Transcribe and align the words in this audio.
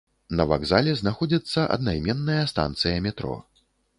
На 0.37 0.45
вакзале 0.51 0.93
знаходзіцца 1.01 1.67
аднайменная 1.75 2.39
станцыя 2.53 2.97
метро. 3.09 3.37